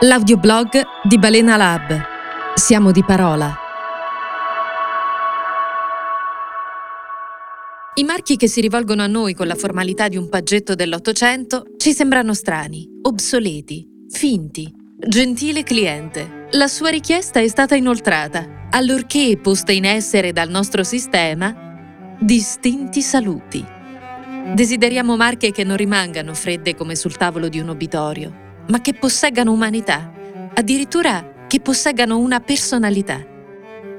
[0.00, 0.68] L'audioblog
[1.04, 1.98] di Balena Lab.
[2.54, 3.56] Siamo di parola.
[7.94, 11.94] I marchi che si rivolgono a noi con la formalità di un paggetto dell'Ottocento ci
[11.94, 14.70] sembrano strani, obsoleti, finti.
[14.98, 22.14] Gentile cliente, la sua richiesta è stata inoltrata, allorché posta in essere dal nostro sistema
[22.20, 23.64] distinti saluti.
[24.52, 29.52] Desideriamo marche che non rimangano fredde come sul tavolo di un obitorio ma che posseggano
[29.52, 30.12] umanità,
[30.54, 33.24] addirittura che posseggano una personalità.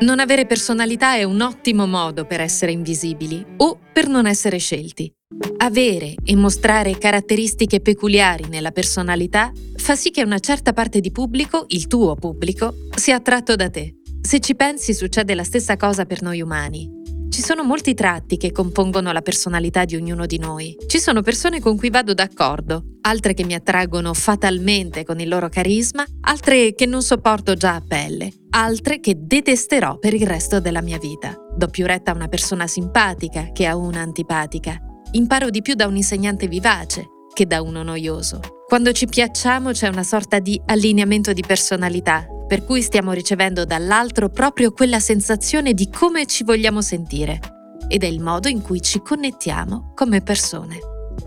[0.00, 5.12] Non avere personalità è un ottimo modo per essere invisibili o per non essere scelti.
[5.58, 11.64] Avere e mostrare caratteristiche peculiari nella personalità fa sì che una certa parte di pubblico,
[11.68, 13.94] il tuo pubblico, sia attratto da te.
[14.20, 16.97] Se ci pensi succede la stessa cosa per noi umani.
[17.30, 20.76] Ci sono molti tratti che compongono la personalità di ognuno di noi.
[20.86, 25.48] Ci sono persone con cui vado d'accordo, altre che mi attraggono fatalmente con il loro
[25.48, 30.82] carisma, altre che non sopporto già a pelle, altre che detesterò per il resto della
[30.82, 31.36] mia vita.
[31.54, 34.78] Do più retta a una persona simpatica che a una antipatica.
[35.12, 38.57] Imparo di più da un insegnante vivace che da uno noioso.
[38.68, 44.28] Quando ci piacciamo c'è una sorta di allineamento di personalità per cui stiamo ricevendo dall'altro
[44.28, 47.40] proprio quella sensazione di come ci vogliamo sentire
[47.88, 50.80] ed è il modo in cui ci connettiamo come persone.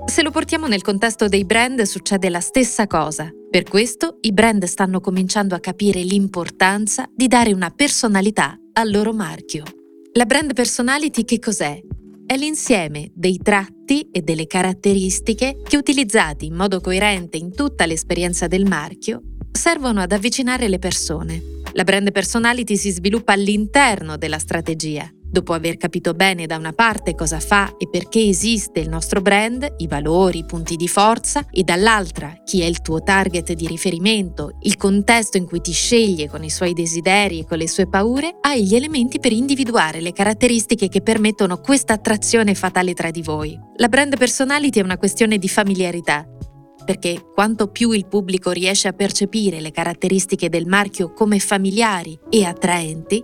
[0.06, 3.32] Se lo portiamo nel contesto dei brand succede la stessa cosa.
[3.50, 9.14] Per questo i brand stanno cominciando a capire l'importanza di dare una personalità al loro
[9.14, 9.64] marchio.
[10.14, 11.80] La brand personality che cos'è?
[12.32, 18.48] È l'insieme dei tratti e delle caratteristiche che utilizzati in modo coerente in tutta l'esperienza
[18.48, 21.42] del marchio servono ad avvicinare le persone.
[21.74, 25.12] La brand personality si sviluppa all'interno della strategia.
[25.32, 29.76] Dopo aver capito bene da una parte cosa fa e perché esiste il nostro brand,
[29.78, 34.58] i valori, i punti di forza, e dall'altra chi è il tuo target di riferimento,
[34.64, 38.40] il contesto in cui ti sceglie con i suoi desideri e con le sue paure,
[38.42, 43.58] hai gli elementi per individuare le caratteristiche che permettono questa attrazione fatale tra di voi.
[43.78, 46.28] La brand personality è una questione di familiarità
[46.84, 52.44] perché quanto più il pubblico riesce a percepire le caratteristiche del marchio come familiari e
[52.44, 53.24] attraenti,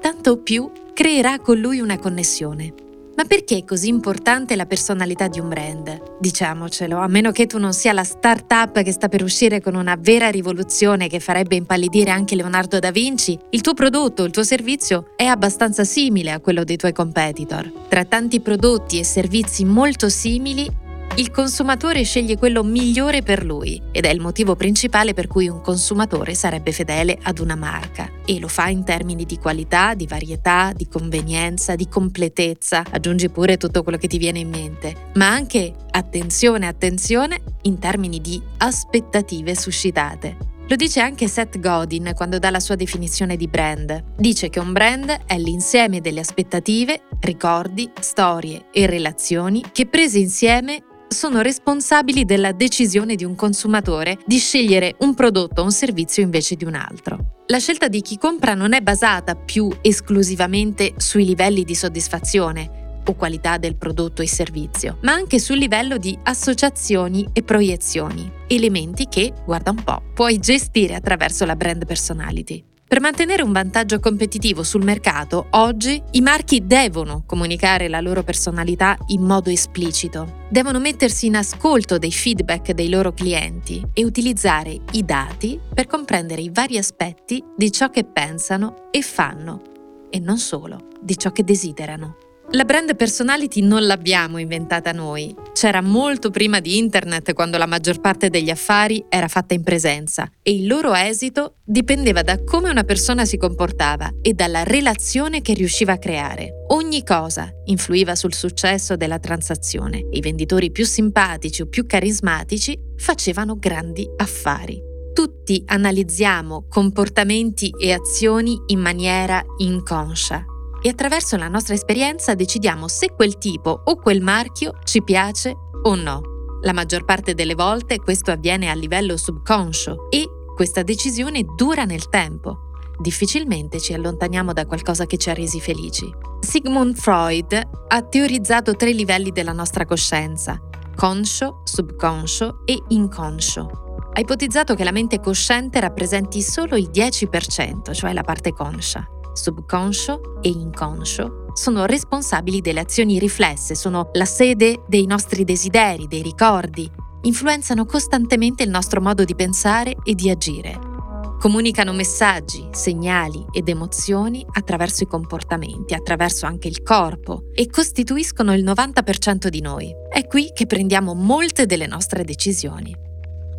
[0.00, 2.72] tanto più creerà con lui una connessione.
[3.16, 6.18] Ma perché è così importante la personalità di un brand?
[6.18, 9.96] Diciamocelo, a meno che tu non sia la start-up che sta per uscire con una
[9.98, 15.12] vera rivoluzione che farebbe impallidire anche Leonardo da Vinci, il tuo prodotto, il tuo servizio
[15.16, 17.70] è abbastanza simile a quello dei tuoi competitor.
[17.88, 20.68] Tra tanti prodotti e servizi molto simili,
[21.16, 25.60] il consumatore sceglie quello migliore per lui ed è il motivo principale per cui un
[25.60, 30.72] consumatore sarebbe fedele ad una marca e lo fa in termini di qualità, di varietà,
[30.74, 35.72] di convenienza, di completezza, aggiungi pure tutto quello che ti viene in mente, ma anche,
[35.90, 40.52] attenzione, attenzione, in termini di aspettative suscitate.
[40.66, 44.02] Lo dice anche Seth Godin quando dà la sua definizione di brand.
[44.16, 50.82] Dice che un brand è l'insieme delle aspettative, ricordi, storie e relazioni che prese insieme
[51.08, 56.56] sono responsabili della decisione di un consumatore di scegliere un prodotto o un servizio invece
[56.56, 57.42] di un altro.
[57.46, 63.14] La scelta di chi compra non è basata più esclusivamente sui livelli di soddisfazione o
[63.14, 69.32] qualità del prodotto e servizio, ma anche sul livello di associazioni e proiezioni, elementi che,
[69.44, 72.64] guarda un po', puoi gestire attraverso la brand personality.
[72.86, 78.96] Per mantenere un vantaggio competitivo sul mercato, oggi i marchi devono comunicare la loro personalità
[79.06, 80.42] in modo esplicito.
[80.50, 86.42] Devono mettersi in ascolto dei feedback dei loro clienti e utilizzare i dati per comprendere
[86.42, 89.62] i vari aspetti di ciò che pensano e fanno,
[90.10, 92.23] e non solo di ciò che desiderano.
[92.52, 95.34] La brand personality non l'abbiamo inventata noi.
[95.54, 100.30] C'era molto prima di internet quando la maggior parte degli affari era fatta in presenza
[100.40, 105.54] e il loro esito dipendeva da come una persona si comportava e dalla relazione che
[105.54, 106.64] riusciva a creare.
[106.68, 113.56] Ogni cosa influiva sul successo della transazione i venditori più simpatici o più carismatici facevano
[113.58, 114.80] grandi affari.
[115.12, 120.44] Tutti analizziamo comportamenti e azioni in maniera inconscia
[120.86, 125.94] e attraverso la nostra esperienza decidiamo se quel tipo o quel marchio ci piace o
[125.94, 126.20] no.
[126.60, 132.10] La maggior parte delle volte questo avviene a livello subconscio e questa decisione dura nel
[132.10, 132.72] tempo.
[133.00, 136.06] Difficilmente ci allontaniamo da qualcosa che ci ha resi felici.
[136.40, 137.58] Sigmund Freud
[137.88, 140.60] ha teorizzato tre livelli della nostra coscienza,
[140.94, 144.10] conscio, subconscio e inconscio.
[144.12, 150.40] Ha ipotizzato che la mente cosciente rappresenti solo il 10%, cioè la parte conscia subconscio
[150.40, 156.90] e inconscio, sono responsabili delle azioni riflesse, sono la sede dei nostri desideri, dei ricordi
[157.24, 160.92] influenzano costantemente il nostro modo di pensare e di agire.
[161.38, 168.64] Comunicano messaggi, segnali ed emozioni attraverso i comportamenti, attraverso anche il corpo e costituiscono il
[168.64, 169.92] 90% di noi.
[170.10, 172.96] È qui che prendiamo molte delle nostre decisioni.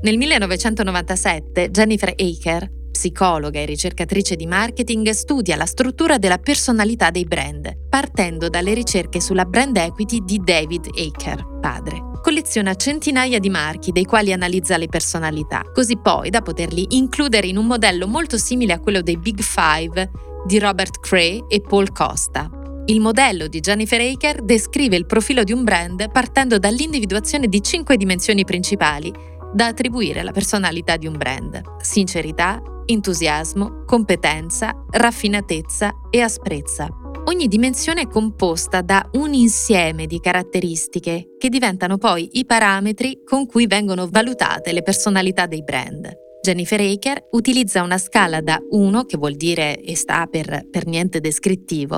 [0.02, 7.26] Nel 1997 Jennifer Aker, psicologa e ricercatrice di marketing, studia la struttura della personalità dei
[7.26, 13.92] brand, partendo dalle ricerche sulla brand equity di David Aker, padre colleziona centinaia di marchi
[13.92, 18.74] dei quali analizza le personalità, così poi da poterli includere in un modello molto simile
[18.74, 20.10] a quello dei Big Five
[20.48, 22.50] di Robert Cray e Paul Costa.
[22.86, 27.96] Il modello di Jennifer Aker descrive il profilo di un brand partendo dall'individuazione di cinque
[27.96, 29.14] dimensioni principali
[29.54, 31.62] da attribuire alla personalità di un brand.
[31.80, 36.88] Sincerità, entusiasmo, competenza, raffinatezza e asprezza.
[37.28, 43.48] Ogni dimensione è composta da un insieme di caratteristiche che diventano poi i parametri con
[43.48, 46.12] cui vengono valutate le personalità dei brand.
[46.42, 51.20] Jennifer Aker utilizza una scala da 1, che vuol dire e sta per per niente
[51.20, 51.96] descrittivo,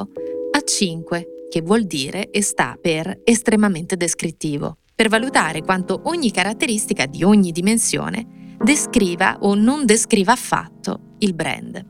[0.52, 7.06] a 5, che vuol dire e sta per estremamente descrittivo, per valutare quanto ogni caratteristica
[7.06, 11.84] di ogni dimensione descriva o non descriva affatto il brand.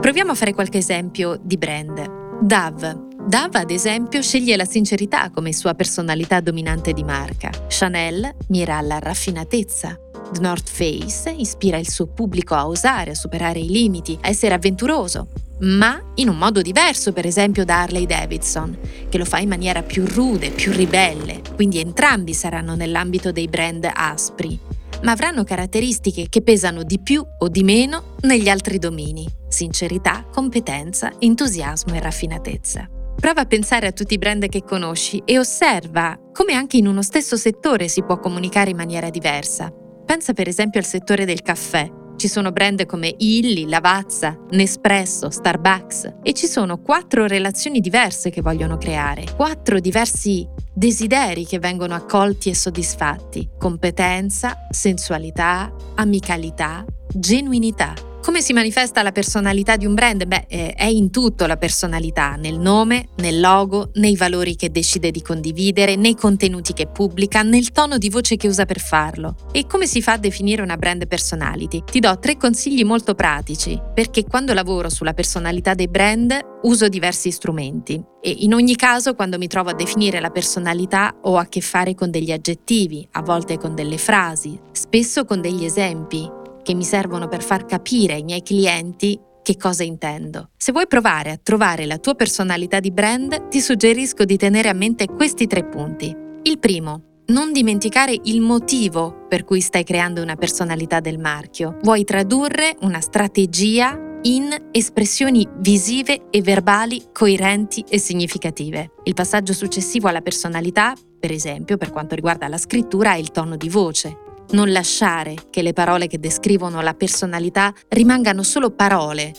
[0.00, 2.40] Proviamo a fare qualche esempio di brand.
[2.40, 3.08] Dove.
[3.26, 7.50] Dove, ad esempio, sceglie la sincerità come sua personalità dominante di marca.
[7.68, 9.98] Chanel mira alla raffinatezza.
[10.32, 14.54] The North Face ispira il suo pubblico a osare, a superare i limiti, a essere
[14.54, 15.28] avventuroso,
[15.60, 18.78] ma in un modo diverso, per esempio, da Harley Davidson,
[19.08, 21.42] che lo fa in maniera più rude, più ribelle.
[21.54, 24.58] Quindi entrambi saranno nell'ambito dei brand aspri,
[25.02, 31.12] ma avranno caratteristiche che pesano di più o di meno negli altri domini, sincerità, competenza,
[31.18, 32.88] entusiasmo e raffinatezza.
[33.20, 37.02] Prova a pensare a tutti i brand che conosci e osserva come anche in uno
[37.02, 39.70] stesso settore si può comunicare in maniera diversa.
[40.06, 41.88] Pensa per esempio al settore del caffè.
[42.16, 48.40] Ci sono brand come Illy, Lavazza, Nespresso, Starbucks e ci sono quattro relazioni diverse che
[48.40, 56.84] vogliono creare, quattro diversi desideri che vengono accolti e soddisfatti, competenza, sensualità, amicalità,
[57.14, 58.09] genuinità.
[58.22, 60.26] Come si manifesta la personalità di un brand?
[60.26, 65.10] Beh, eh, è in tutto la personalità, nel nome, nel logo, nei valori che decide
[65.10, 69.36] di condividere, nei contenuti che pubblica, nel tono di voce che usa per farlo.
[69.52, 71.82] E come si fa a definire una brand personality?
[71.82, 77.30] Ti do tre consigli molto pratici, perché quando lavoro sulla personalità dei brand uso diversi
[77.30, 81.62] strumenti e in ogni caso quando mi trovo a definire la personalità ho a che
[81.62, 86.38] fare con degli aggettivi, a volte con delle frasi, spesso con degli esempi
[86.70, 90.50] che mi servono per far capire ai miei clienti che cosa intendo.
[90.56, 94.72] Se vuoi provare a trovare la tua personalità di brand, ti suggerisco di tenere a
[94.72, 96.14] mente questi tre punti.
[96.42, 101.76] Il primo, non dimenticare il motivo per cui stai creando una personalità del marchio.
[101.82, 108.92] Vuoi tradurre una strategia in espressioni visive e verbali coerenti e significative.
[109.02, 113.56] Il passaggio successivo alla personalità, per esempio, per quanto riguarda la scrittura, è il tono
[113.56, 114.28] di voce.
[114.52, 119.32] Non lasciare che le parole che descrivono la personalità rimangano solo parole.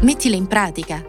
[0.00, 1.04] Mettile in pratica.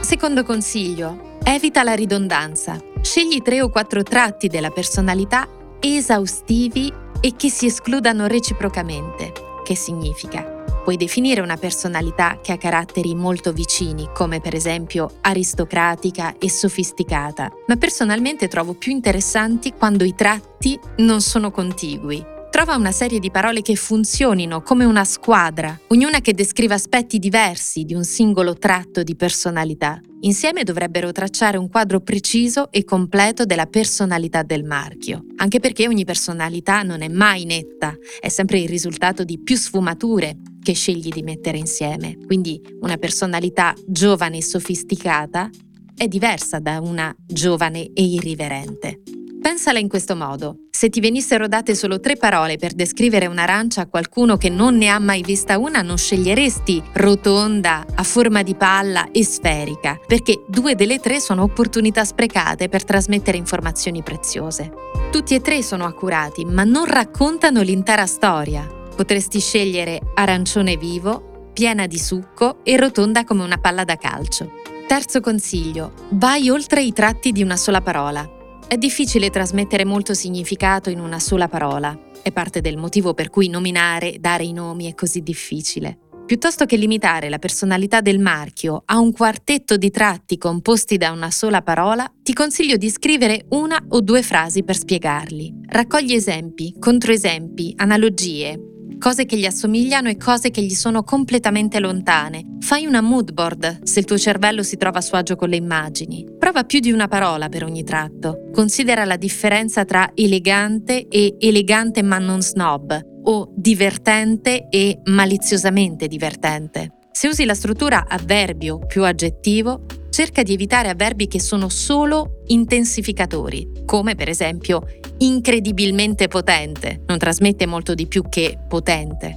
[0.00, 2.78] Secondo consiglio, evita la ridondanza.
[3.00, 5.48] Scegli tre o quattro tratti della personalità
[5.80, 6.92] esaustivi
[7.22, 9.32] e che si escludano reciprocamente.
[9.64, 10.58] Che significa?
[10.84, 17.50] Puoi definire una personalità che ha caratteri molto vicini, come per esempio aristocratica e sofisticata,
[17.66, 22.29] ma personalmente trovo più interessanti quando i tratti non sono contigui.
[22.50, 27.84] Trova una serie di parole che funzionino come una squadra, ognuna che descriva aspetti diversi
[27.84, 30.00] di un singolo tratto di personalità.
[30.22, 36.04] Insieme dovrebbero tracciare un quadro preciso e completo della personalità del marchio, anche perché ogni
[36.04, 41.22] personalità non è mai netta, è sempre il risultato di più sfumature che scegli di
[41.22, 42.18] mettere insieme.
[42.26, 45.48] Quindi una personalità giovane e sofisticata
[45.96, 49.02] è diversa da una giovane e irriverente.
[49.40, 50.66] Pensala in questo modo.
[50.70, 54.88] Se ti venissero date solo tre parole per descrivere un'arancia a qualcuno che non ne
[54.88, 60.74] ha mai vista una, non sceglieresti rotonda, a forma di palla e sferica, perché due
[60.74, 64.72] delle tre sono opportunità sprecate per trasmettere informazioni preziose.
[65.10, 68.66] Tutti e tre sono accurati, ma non raccontano l'intera storia.
[68.94, 74.52] Potresti scegliere arancione vivo, piena di succo e rotonda come una palla da calcio.
[74.86, 78.38] Terzo consiglio, vai oltre i tratti di una sola parola.
[78.70, 81.98] È difficile trasmettere molto significato in una sola parola.
[82.22, 85.98] È parte del motivo per cui nominare, dare i nomi è così difficile.
[86.24, 91.32] Piuttosto che limitare la personalità del marchio a un quartetto di tratti composti da una
[91.32, 95.52] sola parola, ti consiglio di scrivere una o due frasi per spiegarli.
[95.66, 98.69] Raccogli esempi, controesempi, analogie,
[99.00, 102.58] cose che gli assomigliano e cose che gli sono completamente lontane.
[102.60, 105.56] Fai una mood board se il tuo cervello si trova a suo agio con le
[105.56, 106.24] immagini.
[106.38, 108.50] Prova più di una parola per ogni tratto.
[108.52, 116.92] Considera la differenza tra elegante e elegante ma non snob o divertente e maliziosamente divertente.
[117.10, 123.84] Se usi la struttura avverbio più aggettivo, cerca di evitare avverbi che sono solo intensificatori,
[123.86, 124.82] come per esempio
[125.18, 129.36] incredibilmente potente, non trasmette molto di più che potente.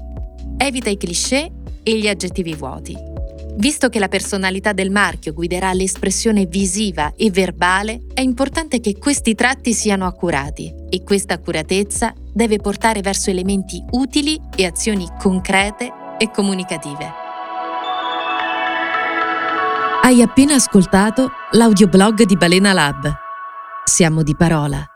[0.58, 1.51] Evita i cliché
[1.84, 3.12] e gli aggettivi vuoti.
[3.56, 9.36] Visto che la personalità del marchio guiderà l'espressione visiva e verbale, è importante che questi
[9.36, 16.32] tratti siano accurati e questa accuratezza deve portare verso elementi utili e azioni concrete e
[16.32, 17.23] comunicative.
[20.05, 23.10] Hai appena ascoltato l'audioblog di Balena Lab.
[23.86, 24.92] Siamo di parola.